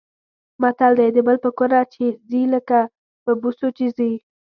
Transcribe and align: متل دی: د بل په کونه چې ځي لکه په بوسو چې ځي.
متل 0.61 0.93
دی: 0.99 1.09
د 1.13 1.17
بل 1.27 1.37
په 1.45 1.49
کونه 1.57 1.79
چې 1.93 2.05
ځي 2.29 2.43
لکه 2.53 2.79
په 3.23 3.31
بوسو 3.41 3.67
چې 3.77 3.85
ځي. 3.97 4.11